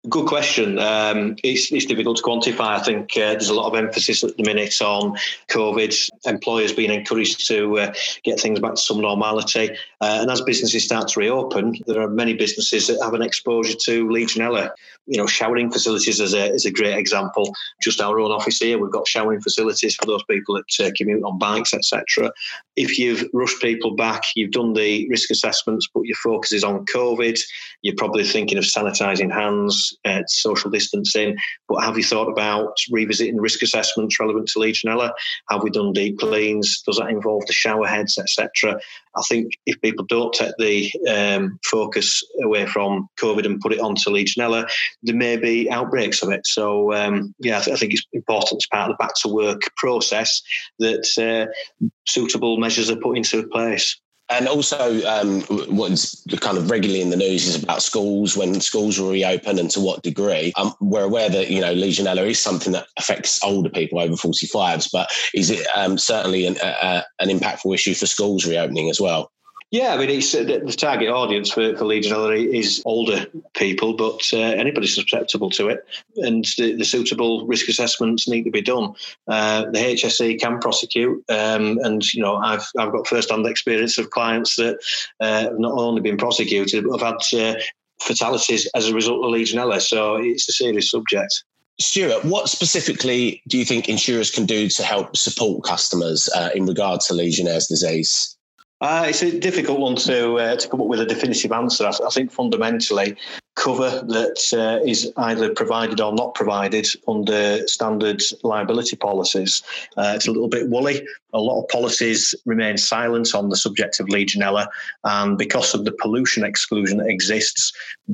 Good 0.09 0.27
question. 0.27 0.79
Um, 0.79 1.35
it's, 1.43 1.71
it's, 1.71 1.85
difficult 1.85 2.17
to 2.17 2.23
quantify. 2.23 2.79
I 2.79 2.79
think 2.79 3.11
uh, 3.17 3.31
there's 3.33 3.49
a 3.49 3.53
lot 3.53 3.67
of 3.67 3.75
emphasis 3.75 4.23
at 4.23 4.35
the 4.35 4.43
minute 4.43 4.81
on 4.81 5.15
COVID, 5.49 6.09
employers 6.25 6.73
being 6.73 6.91
encouraged 6.91 7.47
to 7.47 7.79
uh, 7.79 7.93
get 8.23 8.39
things 8.39 8.59
back 8.59 8.75
to 8.75 8.81
some 8.81 9.01
normality. 9.01 9.69
Uh, 10.01 10.19
and 10.21 10.31
as 10.31 10.41
businesses 10.41 10.83
start 10.83 11.07
to 11.09 11.19
reopen, 11.19 11.75
there 11.87 12.01
are 12.01 12.09
many 12.09 12.33
businesses 12.33 12.87
that 12.87 13.01
have 13.03 13.13
an 13.13 13.21
exposure 13.21 13.75
to 13.85 14.07
Legionella. 14.07 14.71
You 15.07 15.17
know, 15.17 15.27
showering 15.27 15.71
facilities 15.71 16.19
is 16.19 16.33
a, 16.33 16.51
is 16.51 16.65
a 16.65 16.71
great 16.71 16.97
example. 16.97 17.53
Just 17.81 18.01
our 18.01 18.19
own 18.19 18.31
office 18.31 18.59
here, 18.59 18.77
we've 18.77 18.91
got 18.91 19.07
showering 19.07 19.41
facilities 19.41 19.95
for 19.95 20.05
those 20.05 20.23
people 20.29 20.55
that 20.55 20.85
uh, 20.85 20.91
commute 20.95 21.23
on 21.23 21.39
bikes, 21.39 21.73
etc. 21.73 22.31
If 22.75 22.99
you've 22.99 23.27
rushed 23.33 23.61
people 23.61 23.95
back, 23.95 24.23
you've 24.35 24.51
done 24.51 24.73
the 24.73 25.07
risk 25.09 25.31
assessments, 25.31 25.87
but 25.93 26.05
your 26.05 26.17
focus 26.17 26.51
is 26.51 26.63
on 26.63 26.85
COVID, 26.85 27.39
you're 27.81 27.95
probably 27.97 28.23
thinking 28.23 28.57
of 28.57 28.63
sanitising 28.63 29.33
hands, 29.33 29.97
uh, 30.05 30.21
social 30.27 30.69
distancing. 30.69 31.35
But 31.67 31.83
have 31.83 31.97
you 31.97 32.03
thought 32.03 32.29
about 32.29 32.73
revisiting 32.91 33.37
risk 33.37 33.61
assessments 33.61 34.19
relevant 34.19 34.47
to 34.49 34.59
Legionella? 34.59 35.11
Have 35.49 35.63
we 35.63 35.69
done 35.69 35.93
deep 35.93 36.10
cleans? 36.13 36.81
Does 36.85 36.97
that 36.97 37.09
involve 37.09 37.45
the 37.45 37.53
shower 37.53 37.87
heads, 37.87 38.17
etc.? 38.17 38.79
I 39.15 39.21
think 39.27 39.53
if 39.65 39.79
people 39.81 40.05
don't 40.05 40.33
take 40.33 40.53
the 40.57 40.91
um, 41.09 41.59
focus 41.65 42.23
away 42.43 42.65
from 42.65 43.07
COVID 43.19 43.45
and 43.45 43.59
put 43.59 43.73
it 43.73 43.79
onto 43.79 44.09
Legionella, 44.09 44.69
there 45.03 45.15
may 45.15 45.37
be 45.37 45.69
outbreaks 45.69 46.23
of 46.23 46.29
it. 46.29 46.45
So 46.45 46.93
um, 46.93 47.33
yeah, 47.39 47.59
I, 47.59 47.61
th- 47.61 47.75
I, 47.75 47.79
think 47.79 47.93
it's 47.93 48.05
important 48.13 48.61
as 48.61 48.67
part 48.71 48.89
of 48.89 48.97
the 48.97 49.03
back 49.03 49.13
to 49.21 49.29
work 49.29 49.61
process 49.77 50.41
that 50.79 51.07
uh, 51.17 51.87
suitable 52.07 52.57
measures 52.57 52.89
are 52.89 52.95
put 52.95 53.17
into 53.17 53.47
place. 53.47 53.99
And 54.31 54.47
also, 54.47 55.05
um, 55.05 55.41
what's 55.75 56.23
kind 56.39 56.57
of 56.57 56.71
regularly 56.71 57.01
in 57.01 57.09
the 57.09 57.17
news 57.17 57.47
is 57.47 57.61
about 57.61 57.81
schools 57.81 58.37
when 58.37 58.61
schools 58.61 58.97
will 58.97 59.11
reopen 59.11 59.59
and 59.59 59.69
to 59.71 59.81
what 59.81 60.03
degree. 60.03 60.53
Um, 60.55 60.73
we're 60.79 61.03
aware 61.03 61.29
that 61.29 61.49
you 61.49 61.59
know 61.59 61.73
Legionella 61.73 62.25
is 62.29 62.39
something 62.39 62.71
that 62.71 62.87
affects 62.97 63.43
older 63.43 63.69
people 63.69 63.99
over 63.99 64.13
45s, 64.13 64.89
but 64.91 65.11
is 65.33 65.49
it 65.49 65.67
um, 65.75 65.97
certainly 65.97 66.45
an, 66.45 66.55
an 66.61 67.29
impactful 67.29 67.73
issue 67.73 67.93
for 67.93 68.05
schools 68.05 68.45
reopening 68.45 68.89
as 68.89 69.01
well? 69.01 69.31
Yeah, 69.71 69.93
I 69.93 69.97
mean, 69.97 70.09
it's 70.09 70.35
uh, 70.35 70.43
the 70.43 70.75
target 70.77 71.07
audience 71.07 71.49
for, 71.49 71.77
for 71.77 71.85
Legionella 71.85 72.45
is 72.45 72.81
older 72.83 73.25
people, 73.53 73.93
but 73.93 74.21
uh, 74.33 74.37
anybody's 74.37 74.93
susceptible 74.93 75.49
to 75.51 75.69
it, 75.69 75.85
and 76.17 76.43
the, 76.57 76.75
the, 76.75 76.83
suitable 76.83 77.47
risk 77.47 77.69
assessments 77.69 78.27
need 78.27 78.43
to 78.43 78.51
be 78.51 78.61
done. 78.61 78.93
Uh, 79.29 79.61
the 79.71 79.79
HSE 79.79 80.41
can 80.41 80.59
prosecute, 80.59 81.23
um, 81.29 81.79
and 81.83 82.03
you 82.13 82.21
know, 82.21 82.35
I've 82.35 82.67
I've 82.77 82.91
got 82.91 83.07
first-hand 83.07 83.47
experience 83.47 83.97
of 83.97 84.09
clients 84.09 84.57
that 84.57 84.77
uh, 85.21 85.43
have 85.43 85.59
not 85.59 85.71
only 85.71 86.01
been 86.01 86.17
prosecuted 86.17 86.83
but 86.83 86.99
have 86.99 87.13
had 87.13 87.39
uh, 87.39 87.59
fatalities 88.01 88.67
as 88.75 88.89
a 88.89 88.93
result 88.93 89.23
of 89.23 89.31
Legionella. 89.31 89.81
So 89.81 90.17
it's 90.17 90.49
a 90.49 90.51
serious 90.51 90.91
subject. 90.91 91.45
Stuart, 91.79 92.25
what 92.25 92.49
specifically 92.49 93.41
do 93.47 93.57
you 93.57 93.63
think 93.63 93.87
insurers 93.87 94.31
can 94.31 94.45
do 94.45 94.67
to 94.67 94.83
help 94.83 95.15
support 95.15 95.63
customers 95.63 96.27
uh, 96.35 96.49
in 96.53 96.65
regard 96.65 96.99
to 97.01 97.13
Legionnaire's 97.13 97.67
disease? 97.67 98.35
Uh, 98.81 99.05
it's 99.07 99.21
a 99.21 99.39
difficult 99.39 99.79
one 99.79 99.95
to 99.95 100.35
uh, 100.35 100.55
to 100.55 100.67
come 100.67 100.81
up 100.81 100.87
with 100.87 100.99
a 100.99 101.05
definitive 101.05 101.51
answer. 101.51 101.85
I, 101.85 101.91
I 102.05 102.09
think 102.09 102.31
fundamentally, 102.31 103.15
cover 103.55 104.01
that 104.07 104.53
uh, 104.53 104.83
is 104.83 105.11
either 105.17 105.53
provided 105.53 106.01
or 106.01 106.13
not 106.13 106.33
provided 106.33 106.87
under 107.07 107.67
standard 107.67 108.23
liability 108.43 108.95
policies. 108.95 109.61
Uh, 109.95 110.13
it's 110.15 110.27
a 110.27 110.31
little 110.31 110.47
bit 110.47 110.67
woolly. 110.67 111.05
A 111.33 111.39
lot 111.39 111.61
of 111.61 111.67
policies 111.69 112.35
remain 112.45 112.77
silent 112.77 113.33
on 113.33 113.49
the 113.49 113.55
subject 113.55 113.99
of 113.99 114.07
Legionella, 114.07 114.67
and 115.03 115.37
because 115.37 115.73
of 115.73 115.85
the 115.85 115.93
pollution 115.93 116.43
exclusion 116.43 116.97
that 116.97 117.09
exists, 117.09 117.71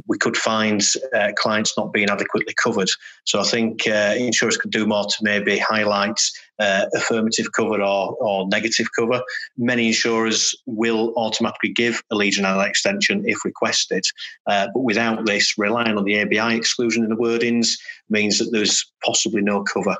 we 0.07 0.17
could 0.17 0.37
find 0.37 0.81
uh, 1.15 1.31
clients 1.37 1.77
not 1.77 1.93
being 1.93 2.09
adequately 2.09 2.53
covered. 2.61 2.89
So 3.25 3.39
I 3.39 3.43
think 3.43 3.87
uh, 3.87 4.15
insurers 4.17 4.57
could 4.57 4.71
do 4.71 4.85
more 4.85 5.05
to 5.05 5.17
maybe 5.21 5.57
highlight 5.57 6.19
uh, 6.59 6.85
affirmative 6.93 7.51
cover 7.55 7.81
or, 7.81 8.15
or 8.19 8.47
negative 8.47 8.87
cover. 8.97 9.21
Many 9.57 9.87
insurers 9.87 10.55
will 10.65 11.13
automatically 11.15 11.69
give 11.69 12.01
a 12.11 12.15
Legionella 12.15 12.67
extension 12.67 13.23
if 13.25 13.43
requested, 13.45 14.05
uh, 14.47 14.67
but 14.73 14.81
without 14.81 15.25
this, 15.25 15.57
relying 15.57 15.97
on 15.97 16.05
the 16.05 16.21
ABI 16.21 16.55
exclusion 16.55 17.03
in 17.03 17.09
the 17.09 17.15
wordings 17.15 17.69
means 18.09 18.39
that 18.39 18.49
there's 18.51 18.91
possibly 19.03 19.41
no 19.41 19.63
cover. 19.63 19.95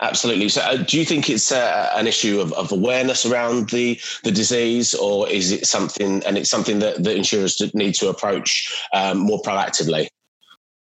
Absolutely. 0.00 0.48
So, 0.48 0.60
uh, 0.60 0.76
do 0.76 0.98
you 0.98 1.04
think 1.04 1.28
it's 1.28 1.50
uh, 1.50 1.90
an 1.94 2.06
issue 2.06 2.40
of, 2.40 2.52
of, 2.52 2.70
awareness 2.70 3.26
around 3.26 3.70
the 3.70 3.98
the 4.22 4.30
disease, 4.30 4.94
or 4.94 5.28
is 5.28 5.50
it 5.50 5.66
something, 5.66 6.22
and 6.24 6.38
it's 6.38 6.50
something 6.50 6.78
that, 6.78 7.02
that 7.02 7.16
insurers 7.16 7.60
need 7.74 7.94
to 7.94 8.08
approach 8.08 8.72
um, 8.92 9.18
more 9.18 9.42
proactively? 9.42 10.08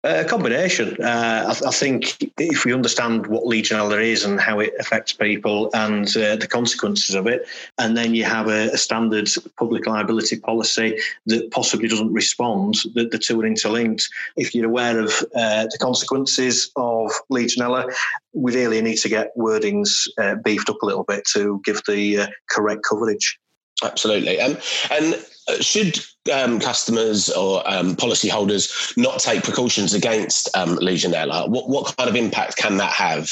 A 0.03 0.25
combination. 0.25 0.97
Uh, 0.99 1.53
I, 1.53 1.67
I, 1.67 1.71
think 1.71 2.17
if 2.39 2.65
we 2.65 2.73
understand 2.73 3.27
what 3.27 3.43
Legionella 3.43 4.03
is 4.03 4.25
and 4.25 4.41
how 4.41 4.59
it 4.59 4.73
affects 4.79 5.13
people 5.13 5.69
and 5.75 6.07
uh, 6.17 6.37
the 6.37 6.47
consequences 6.47 7.13
of 7.13 7.27
it, 7.27 7.47
and 7.77 7.95
then 7.95 8.15
you 8.15 8.23
have 8.23 8.47
a, 8.47 8.71
a, 8.71 8.77
standard 8.77 9.29
public 9.59 9.85
liability 9.85 10.39
policy 10.39 10.97
that 11.27 11.51
possibly 11.51 11.87
doesn't 11.87 12.11
respond, 12.11 12.77
that 12.95 13.11
the 13.11 13.19
two 13.19 13.39
are 13.41 13.45
interlinked. 13.45 14.09
If 14.37 14.55
you're 14.55 14.65
aware 14.65 14.99
of 14.99 15.11
uh, 15.35 15.65
the 15.65 15.77
consequences 15.79 16.71
of 16.75 17.11
Legionella, 17.31 17.93
we 18.33 18.53
really 18.55 18.81
need 18.81 18.97
to 18.97 19.09
get 19.09 19.35
wordings 19.37 20.07
uh, 20.19 20.35
beefed 20.43 20.69
up 20.69 20.81
a 20.81 20.85
little 20.85 21.03
bit 21.03 21.25
to 21.33 21.61
give 21.65 21.81
the 21.87 22.19
uh, 22.19 22.27
correct 22.49 22.81
coverage. 22.87 23.39
Absolutely. 23.83 24.39
Um, 24.39 24.57
and 24.91 25.15
uh, 25.47 25.59
should 25.59 25.99
um, 26.31 26.59
customers 26.59 27.29
or 27.29 27.63
um, 27.65 27.95
policyholders 27.95 28.95
not 28.95 29.19
take 29.19 29.43
precautions 29.43 29.93
against 29.93 30.55
um, 30.55 30.77
Legionella? 30.77 31.49
What, 31.49 31.67
what 31.67 31.95
kind 31.97 32.09
of 32.09 32.15
impact 32.15 32.57
can 32.57 32.77
that 32.77 32.93
have? 32.93 33.29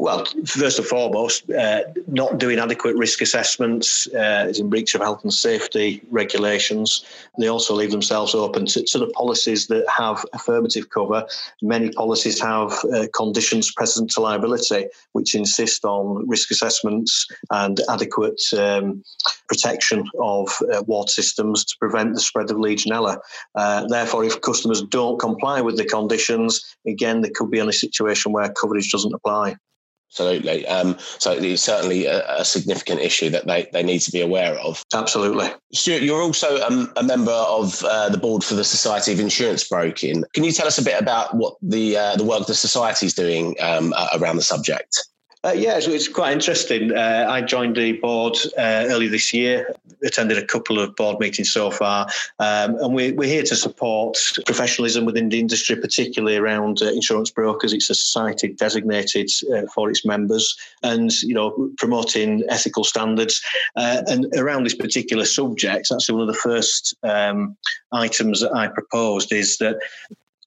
Well, 0.00 0.24
first 0.46 0.78
and 0.78 0.86
foremost, 0.86 1.50
uh, 1.50 1.80
not 2.06 2.38
doing 2.38 2.60
adequate 2.60 2.96
risk 2.96 3.20
assessments 3.20 4.06
uh, 4.14 4.46
is 4.48 4.60
in 4.60 4.70
breach 4.70 4.94
of 4.94 5.00
health 5.00 5.24
and 5.24 5.34
safety 5.34 6.00
regulations. 6.10 7.04
They 7.38 7.48
also 7.48 7.74
leave 7.74 7.90
themselves 7.90 8.32
open 8.32 8.66
to, 8.66 8.84
to 8.84 8.98
the 8.98 9.08
policies 9.08 9.66
that 9.66 9.84
have 9.88 10.24
affirmative 10.32 10.90
cover. 10.90 11.26
Many 11.62 11.90
policies 11.90 12.40
have 12.40 12.78
uh, 12.94 13.06
conditions 13.12 13.72
precedent 13.72 14.12
to 14.12 14.20
liability, 14.20 14.86
which 15.12 15.34
insist 15.34 15.84
on 15.84 16.28
risk 16.28 16.52
assessments 16.52 17.26
and 17.50 17.80
adequate 17.90 18.40
um, 18.56 19.02
protection 19.48 20.04
of 20.20 20.48
uh, 20.72 20.82
water 20.86 21.10
systems 21.10 21.64
to 21.64 21.76
prevent 21.80 22.14
the 22.14 22.20
spread 22.20 22.50
of 22.50 22.56
Legionella. 22.56 23.18
Uh, 23.56 23.84
therefore, 23.88 24.24
if 24.24 24.40
customers 24.42 24.80
don't 24.82 25.18
comply 25.18 25.60
with 25.60 25.76
the 25.76 25.84
conditions, 25.84 26.76
again, 26.86 27.20
there 27.20 27.32
could 27.34 27.50
be 27.50 27.58
a 27.58 27.72
situation 27.72 28.30
where 28.30 28.48
coverage 28.52 28.92
doesn't 28.92 29.12
apply. 29.12 29.56
Absolutely. 30.10 30.66
Um, 30.66 30.96
so 31.18 31.32
it's 31.32 31.62
certainly 31.62 32.06
a, 32.06 32.40
a, 32.40 32.44
significant 32.44 33.00
issue 33.00 33.28
that 33.30 33.46
they, 33.46 33.68
they 33.72 33.82
need 33.82 34.00
to 34.00 34.10
be 34.10 34.22
aware 34.22 34.54
of. 34.58 34.82
Absolutely. 34.94 35.50
Stuart, 35.74 36.02
you're 36.02 36.22
also 36.22 36.60
um, 36.66 36.90
a 36.96 37.02
member 37.02 37.30
of 37.30 37.84
uh, 37.84 38.08
the 38.08 38.16
board 38.16 38.42
for 38.42 38.54
the 38.54 38.64
Society 38.64 39.12
of 39.12 39.20
Insurance 39.20 39.68
Broking. 39.68 40.24
Can 40.32 40.44
you 40.44 40.52
tell 40.52 40.66
us 40.66 40.78
a 40.78 40.82
bit 40.82 41.00
about 41.00 41.34
what 41.36 41.56
the 41.60 41.96
uh, 41.96 42.16
the 42.16 42.24
work 42.24 42.46
the 42.46 42.54
society 42.54 43.04
is 43.06 43.14
doing 43.14 43.54
um, 43.60 43.92
around 44.14 44.36
the 44.36 44.42
subject? 44.42 44.96
Uh, 45.44 45.52
yeah, 45.52 45.78
so 45.78 45.92
it's 45.92 46.08
quite 46.08 46.32
interesting. 46.32 46.92
Uh, 46.92 47.26
I 47.28 47.42
joined 47.42 47.76
the 47.76 47.92
board 47.92 48.36
uh, 48.58 48.86
early 48.88 49.06
this 49.06 49.32
year, 49.32 49.72
attended 50.02 50.36
a 50.36 50.44
couple 50.44 50.80
of 50.80 50.96
board 50.96 51.20
meetings 51.20 51.52
so 51.52 51.70
far, 51.70 52.08
um, 52.40 52.74
and 52.80 52.92
we, 52.92 53.16
are 53.16 53.22
here 53.22 53.44
to 53.44 53.54
support 53.54 54.18
professionalism 54.46 55.04
within 55.04 55.28
the 55.28 55.38
industry, 55.38 55.76
particularly 55.76 56.36
around 56.36 56.82
uh, 56.82 56.86
insurance 56.86 57.30
brokers. 57.30 57.72
It's 57.72 57.88
a 57.88 57.94
society 57.94 58.48
designated 58.48 59.30
uh, 59.54 59.62
for 59.72 59.88
its 59.90 60.04
members, 60.04 60.56
and 60.82 61.12
you 61.22 61.34
know 61.34 61.70
promoting 61.78 62.42
ethical 62.48 62.82
standards. 62.82 63.40
Uh, 63.76 64.02
and 64.08 64.26
around 64.36 64.64
this 64.64 64.74
particular 64.74 65.24
subject, 65.24 65.86
that's 65.88 66.10
one 66.10 66.20
of 66.20 66.26
the 66.26 66.34
first 66.34 66.96
um, 67.04 67.56
items 67.92 68.40
that 68.40 68.52
I 68.52 68.66
proposed 68.66 69.32
is 69.32 69.58
that 69.58 69.76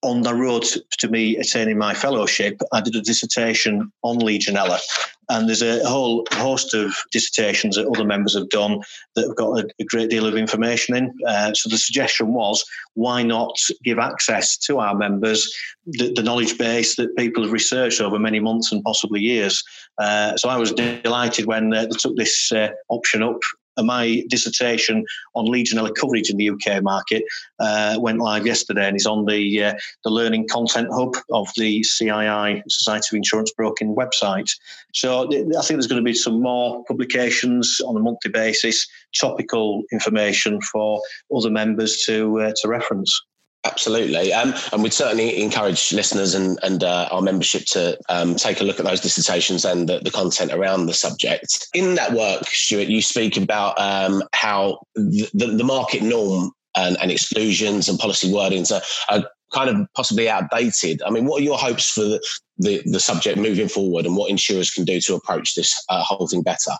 on 0.02 0.22
the 0.22 0.34
road 0.34 0.64
to 0.98 1.08
me 1.08 1.36
attaining 1.36 1.78
my 1.78 1.94
fellowship, 1.94 2.60
I 2.72 2.80
did 2.80 2.96
a 2.96 3.00
dissertation 3.00 3.92
on 4.02 4.18
Legionella. 4.18 4.80
And 5.28 5.48
there's 5.48 5.62
a 5.62 5.86
whole 5.88 6.26
host 6.32 6.74
of 6.74 6.94
dissertations 7.12 7.76
that 7.76 7.86
other 7.86 8.04
members 8.04 8.34
have 8.36 8.48
done 8.48 8.80
that 9.14 9.26
have 9.26 9.36
got 9.36 9.60
a, 9.60 9.68
a 9.80 9.84
great 9.84 10.10
deal 10.10 10.26
of 10.26 10.36
information 10.36 10.96
in. 10.96 11.14
Uh, 11.26 11.54
so 11.54 11.68
the 11.68 11.78
suggestion 11.78 12.34
was 12.34 12.64
why 12.94 13.22
not 13.22 13.56
give 13.84 13.98
access 13.98 14.56
to 14.58 14.80
our 14.80 14.94
members 14.94 15.50
the, 15.86 16.12
the, 16.14 16.22
knowledge 16.22 16.58
base 16.58 16.96
that 16.96 17.16
people 17.16 17.42
have 17.42 17.52
researched 17.52 18.00
over 18.00 18.18
many 18.18 18.40
months 18.40 18.72
and 18.72 18.82
possibly 18.82 19.20
years. 19.20 19.62
Uh, 19.98 20.36
so 20.36 20.48
I 20.48 20.56
was 20.56 20.72
delighted 20.72 21.46
when 21.46 21.72
uh, 21.72 21.82
they 21.82 21.96
took 21.98 22.16
this 22.16 22.52
uh, 22.52 22.68
option 22.88 23.22
up 23.22 23.40
my 23.78 24.22
dissertation 24.28 25.04
on 25.34 25.46
Legionella 25.46 25.94
coverage 25.94 26.30
in 26.30 26.36
the 26.36 26.50
UK 26.50 26.82
market 26.82 27.24
uh, 27.58 27.96
went 28.00 28.18
live 28.18 28.46
yesterday 28.46 28.86
and 28.86 28.96
is 28.96 29.06
on 29.06 29.24
the 29.26 29.64
uh, 29.64 29.74
the 30.04 30.10
learning 30.10 30.48
content 30.48 30.88
hub 30.92 31.14
of 31.30 31.48
the 31.56 31.80
CII 31.80 32.62
Society 32.68 33.06
of 33.12 33.16
Insurance 33.16 33.52
Broking 33.56 33.94
website. 33.94 34.50
So 34.94 35.24
I 35.24 35.62
think 35.62 35.76
there's 35.76 35.86
going 35.86 36.02
to 36.02 36.04
be 36.04 36.14
some 36.14 36.42
more 36.42 36.84
publications 36.84 37.80
on 37.86 37.96
a 37.96 38.00
monthly 38.00 38.30
basis, 38.30 38.86
topical 39.18 39.82
information 39.92 40.60
for 40.60 41.00
other 41.34 41.50
members 41.50 42.02
to 42.06 42.40
uh, 42.40 42.52
to 42.56 42.68
reference. 42.68 43.22
Absolutely. 43.64 44.32
Um, 44.32 44.54
and 44.72 44.82
we'd 44.82 44.92
certainly 44.92 45.40
encourage 45.40 45.92
listeners 45.92 46.34
and, 46.34 46.58
and 46.64 46.82
uh, 46.82 47.08
our 47.12 47.22
membership 47.22 47.64
to 47.66 47.96
um, 48.08 48.34
take 48.34 48.60
a 48.60 48.64
look 48.64 48.80
at 48.80 48.84
those 48.84 49.00
dissertations 49.00 49.64
and 49.64 49.88
the, 49.88 50.00
the, 50.00 50.10
content 50.10 50.52
around 50.52 50.86
the 50.86 50.94
subject. 50.94 51.68
In 51.72 51.94
that 51.94 52.12
work, 52.12 52.44
Stuart, 52.46 52.88
you 52.88 53.00
speak 53.00 53.36
about 53.36 53.78
um, 53.78 54.24
how 54.34 54.80
the, 54.96 55.28
the, 55.32 55.62
market 55.62 56.02
norm 56.02 56.50
and, 56.76 56.96
and, 57.00 57.12
exclusions 57.12 57.88
and 57.88 58.00
policy 58.00 58.32
wordings 58.32 58.72
are, 58.74 58.82
are, 59.14 59.28
kind 59.52 59.68
of 59.68 59.86
possibly 59.94 60.30
outdated. 60.30 61.02
I 61.06 61.10
mean, 61.10 61.26
what 61.26 61.42
are 61.42 61.44
your 61.44 61.58
hopes 61.58 61.90
for 61.90 62.00
the, 62.00 62.20
the, 62.58 62.82
the 62.86 62.98
subject 62.98 63.38
moving 63.38 63.68
forward 63.68 64.06
and 64.06 64.16
what 64.16 64.30
insurers 64.30 64.70
can 64.70 64.84
do 64.84 64.98
to 65.02 65.14
approach 65.14 65.54
this 65.54 65.78
uh, 65.90 66.02
whole 66.02 66.26
thing 66.26 66.42
better? 66.42 66.72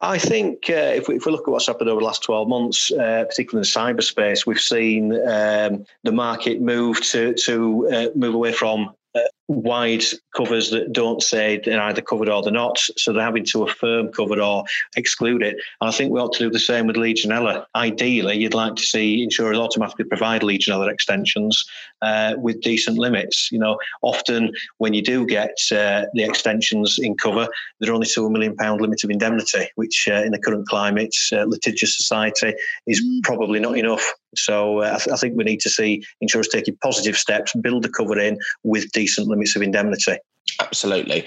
I 0.00 0.18
think 0.18 0.70
uh, 0.70 0.94
if, 0.94 1.08
we, 1.08 1.16
if 1.16 1.26
we 1.26 1.32
look 1.32 1.48
at 1.48 1.50
what's 1.50 1.66
happened 1.66 1.90
over 1.90 2.00
the 2.00 2.06
last 2.06 2.22
12 2.22 2.48
months, 2.48 2.92
uh, 2.92 3.24
particularly 3.28 3.66
in 3.66 3.96
cyberspace, 3.96 4.46
we've 4.46 4.60
seen 4.60 5.12
um, 5.28 5.84
the 6.04 6.12
market 6.12 6.60
move 6.60 7.02
to, 7.06 7.34
to 7.34 7.88
uh, 7.92 8.06
move 8.14 8.34
away 8.34 8.52
from 8.52 8.94
uh, 9.16 9.20
wide 9.48 10.04
covers 10.36 10.70
that 10.70 10.92
don't 10.92 11.22
say 11.22 11.60
they're 11.64 11.80
either 11.80 12.02
covered 12.02 12.28
or 12.28 12.42
they're 12.42 12.52
not. 12.52 12.78
So 12.78 13.12
they're 13.12 13.22
having 13.22 13.46
to 13.46 13.64
affirm 13.64 14.12
covered 14.12 14.38
or 14.38 14.64
exclude 14.96 15.42
it. 15.42 15.56
And 15.80 15.88
I 15.88 15.90
think 15.90 16.12
we 16.12 16.20
ought 16.20 16.34
to 16.34 16.44
do 16.44 16.50
the 16.50 16.58
same 16.58 16.86
with 16.86 16.96
Legionella. 16.96 17.64
Ideally, 17.74 18.36
you'd 18.36 18.54
like 18.54 18.76
to 18.76 18.82
see 18.82 19.22
insurers 19.22 19.58
automatically 19.58 20.04
provide 20.04 20.42
Legionella 20.42 20.90
extensions 20.90 21.64
uh, 22.02 22.34
with 22.36 22.60
decent 22.60 22.98
limits. 22.98 23.48
You 23.50 23.58
know, 23.58 23.78
often 24.02 24.52
when 24.76 24.92
you 24.92 25.02
do 25.02 25.26
get 25.26 25.56
uh, 25.72 26.04
the 26.12 26.24
extensions 26.24 26.98
in 26.98 27.16
cover, 27.16 27.48
they're 27.80 27.94
only 27.94 28.06
to 28.08 28.26
a 28.26 28.30
million 28.30 28.54
pound 28.54 28.82
limit 28.82 29.02
of 29.02 29.10
indemnity, 29.10 29.68
which 29.76 30.08
uh, 30.10 30.22
in 30.22 30.32
the 30.32 30.38
current 30.38 30.68
climate, 30.68 31.14
uh, 31.32 31.44
litigious 31.44 31.96
society, 31.96 32.52
is 32.86 33.02
mm. 33.02 33.22
probably 33.22 33.60
not 33.60 33.78
enough. 33.78 34.12
So 34.36 34.82
uh, 34.82 34.92
I, 34.94 34.98
th- 34.98 35.14
I, 35.14 35.16
think 35.16 35.36
we 35.36 35.44
need 35.44 35.60
to 35.60 35.70
see 35.70 36.04
insurers 36.20 36.48
taking 36.48 36.76
positive 36.82 37.16
steps, 37.16 37.54
build 37.62 37.82
the 37.82 37.88
cover 37.88 38.18
in 38.18 38.38
with 38.62 38.92
decent 38.92 39.26
limits 39.26 39.37
of 39.56 39.62
indemnity. 39.62 40.18
Absolutely. 40.60 41.24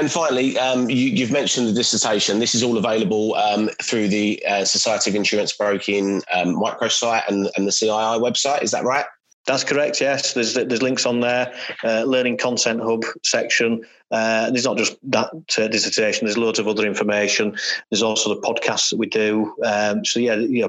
And 0.00 0.10
finally, 0.10 0.58
um, 0.58 0.90
you, 0.90 1.24
have 1.24 1.32
mentioned 1.32 1.68
the 1.68 1.72
dissertation. 1.72 2.40
This 2.40 2.54
is 2.54 2.62
all 2.62 2.76
available 2.76 3.34
um, 3.36 3.70
through 3.82 4.08
the 4.08 4.44
uh, 4.46 4.64
Society 4.64 5.10
of 5.10 5.16
Insurance 5.16 5.52
Broking 5.52 6.22
um, 6.32 6.56
microsite 6.56 7.22
and, 7.28 7.48
and 7.56 7.66
the 7.66 7.70
CII 7.70 8.20
website. 8.20 8.62
Is 8.62 8.72
that 8.72 8.84
right? 8.84 9.04
That's 9.46 9.64
correct. 9.64 10.00
Yes, 10.00 10.32
there's 10.32 10.54
there's 10.54 10.82
links 10.82 11.04
on 11.04 11.20
there. 11.20 11.54
Uh, 11.82 12.04
learning 12.04 12.38
content 12.38 12.80
hub 12.80 13.04
section. 13.22 13.84
Uh, 14.10 14.50
there's 14.50 14.64
not 14.64 14.78
just 14.78 14.96
that 15.10 15.28
uh, 15.58 15.68
dissertation. 15.68 16.26
There's 16.26 16.38
loads 16.38 16.58
of 16.58 16.68
other 16.68 16.86
information. 16.86 17.56
There's 17.90 18.02
also 18.02 18.34
the 18.34 18.40
podcasts 18.40 18.90
that 18.90 18.96
we 18.96 19.06
do. 19.06 19.54
Um, 19.64 20.04
so 20.04 20.20
yeah, 20.20 20.36
yeah, 20.36 20.66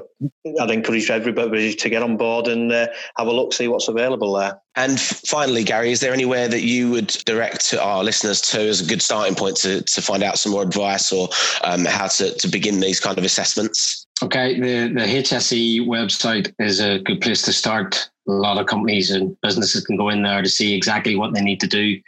I'd 0.60 0.70
encourage 0.70 1.10
everybody 1.10 1.72
to 1.74 1.88
get 1.88 2.02
on 2.02 2.16
board 2.16 2.48
and 2.48 2.70
uh, 2.70 2.88
have 3.16 3.28
a 3.28 3.32
look, 3.32 3.52
see 3.52 3.68
what's 3.68 3.88
available 3.88 4.34
there. 4.34 4.60
And 4.74 5.00
finally, 5.00 5.64
Gary, 5.64 5.92
is 5.92 6.00
there 6.00 6.12
anywhere 6.12 6.48
that 6.48 6.62
you 6.62 6.90
would 6.90 7.08
direct 7.24 7.72
our 7.74 8.04
listeners 8.04 8.40
to 8.42 8.60
as 8.60 8.80
a 8.80 8.86
good 8.86 9.00
starting 9.00 9.34
point 9.34 9.56
to 9.58 9.80
to 9.80 10.02
find 10.02 10.22
out 10.22 10.38
some 10.38 10.52
more 10.52 10.62
advice 10.62 11.12
or 11.12 11.28
um, 11.64 11.86
how 11.86 12.08
to 12.08 12.34
to 12.34 12.48
begin 12.48 12.80
these 12.80 13.00
kind 13.00 13.16
of 13.16 13.24
assessments? 13.24 14.05
Okay, 14.22 14.58
the 14.58 14.92
the 14.94 15.04
HSE 15.04 15.86
website 15.86 16.54
is 16.58 16.80
a 16.80 16.98
good 17.00 17.20
place 17.20 17.42
to 17.42 17.52
start 17.52 18.08
a 18.28 18.32
lot 18.32 18.58
of 18.58 18.66
companies 18.66 19.10
and 19.10 19.36
businesses 19.42 19.84
can 19.84 19.96
go 19.96 20.08
in 20.08 20.22
there 20.22 20.42
to 20.42 20.48
see 20.48 20.74
exactly 20.74 21.16
what 21.16 21.34
they 21.34 21.42
need 21.42 21.60
to 21.60 21.66
do, 21.66 22.00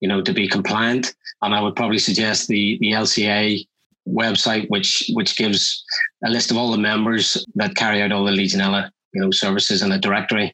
you 0.00 0.08
know, 0.08 0.20
to 0.20 0.32
be 0.32 0.48
compliant. 0.48 1.14
And 1.40 1.54
I 1.54 1.62
would 1.62 1.76
probably 1.76 1.98
suggest 1.98 2.48
the 2.48 2.78
the 2.80 2.92
LCA 2.92 3.66
website, 4.08 4.68
which 4.70 5.08
which 5.14 5.36
gives 5.36 5.84
a 6.24 6.30
list 6.30 6.50
of 6.50 6.56
all 6.56 6.72
the 6.72 6.78
members 6.78 7.44
that 7.54 7.76
carry 7.76 8.02
out 8.02 8.12
all 8.12 8.24
the 8.24 8.32
Legionella, 8.32 8.90
you 9.14 9.20
know, 9.20 9.30
services 9.30 9.82
and 9.82 9.92
a 9.92 9.98
directory 9.98 10.52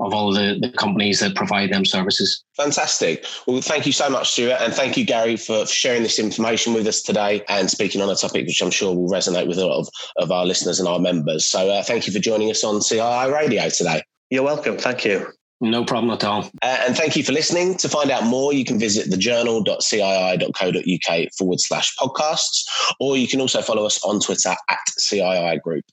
of 0.00 0.14
all 0.14 0.32
the, 0.32 0.58
the 0.60 0.70
companies 0.70 1.20
that 1.20 1.34
provide 1.34 1.72
them 1.72 1.84
services. 1.84 2.42
Fantastic. 2.56 3.26
Well, 3.46 3.60
thank 3.60 3.86
you 3.86 3.92
so 3.92 4.08
much, 4.08 4.30
Stuart. 4.30 4.58
And 4.60 4.72
thank 4.72 4.96
you, 4.96 5.04
Gary, 5.04 5.36
for 5.36 5.66
sharing 5.66 6.02
this 6.02 6.18
information 6.18 6.72
with 6.72 6.86
us 6.86 7.02
today 7.02 7.44
and 7.48 7.70
speaking 7.70 8.00
on 8.00 8.08
a 8.08 8.14
topic 8.14 8.46
which 8.46 8.62
I'm 8.62 8.70
sure 8.70 8.94
will 8.94 9.10
resonate 9.10 9.46
with 9.46 9.58
a 9.58 9.66
lot 9.66 9.80
of, 9.80 9.88
of 10.18 10.32
our 10.32 10.46
listeners 10.46 10.80
and 10.80 10.88
our 10.88 10.98
members. 10.98 11.46
So 11.46 11.70
uh, 11.70 11.82
thank 11.82 12.06
you 12.06 12.12
for 12.12 12.18
joining 12.18 12.50
us 12.50 12.64
on 12.64 12.80
CII 12.80 13.32
Radio 13.32 13.68
today. 13.68 14.02
You're 14.30 14.42
welcome. 14.42 14.78
Thank 14.78 15.04
you. 15.04 15.26
No 15.62 15.84
problem 15.84 16.10
at 16.10 16.24
all. 16.24 16.44
Uh, 16.62 16.78
and 16.86 16.96
thank 16.96 17.16
you 17.16 17.22
for 17.22 17.32
listening. 17.32 17.76
To 17.78 17.88
find 17.88 18.10
out 18.10 18.24
more, 18.24 18.54
you 18.54 18.64
can 18.64 18.78
visit 18.78 19.10
thejournal.cii.co.uk 19.10 21.28
forward 21.36 21.60
slash 21.60 21.94
podcasts, 22.00 22.64
or 22.98 23.18
you 23.18 23.28
can 23.28 23.42
also 23.42 23.60
follow 23.60 23.84
us 23.84 24.02
on 24.02 24.20
Twitter 24.20 24.56
at 24.70 24.78
CII 24.98 25.60
Group. 25.60 25.84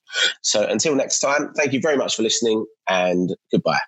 So 0.42 0.66
until 0.66 0.96
next 0.96 1.20
time, 1.20 1.52
thank 1.58 1.74
you 1.74 1.82
very 1.82 1.98
much 1.98 2.16
for 2.16 2.24
listening 2.24 2.66
and 2.88 3.36
goodbye. 3.52 3.82